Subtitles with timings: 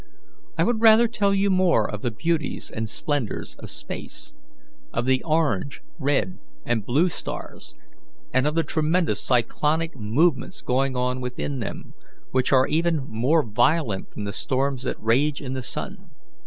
[0.57, 4.33] I would rather tell you more of the beauties and splendours of space
[4.91, 7.75] of the orange, red, and blue stars,
[8.33, 11.93] and of the tremendous cyclonic movements going on within them,
[12.31, 16.09] which are even more violent than the storms that rage in the sun.